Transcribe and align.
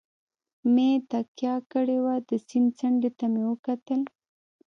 مې 0.73 0.89
تکیه 1.09 1.55
کړې 1.71 1.97
وه، 2.03 2.15
د 2.29 2.29
سیند 2.47 2.69
څنډې 2.77 3.09
ته 3.17 3.25
مې 3.33 3.43
وکتل. 3.49 4.01